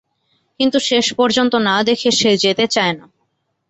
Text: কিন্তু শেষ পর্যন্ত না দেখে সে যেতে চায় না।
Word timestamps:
কিন্তু 0.59 0.77
শেষ 0.79 1.05
পর্যন্ত 1.13 1.53
না 1.67 1.75
দেখে 1.83 2.09
সে 2.11 2.31
যেতে 2.37 2.65
চায় 2.67 2.93
না। 2.93 3.05